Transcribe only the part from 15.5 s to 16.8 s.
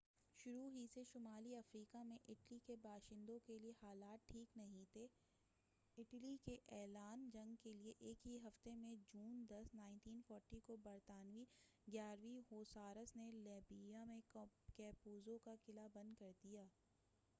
قلعہ بند کر دیا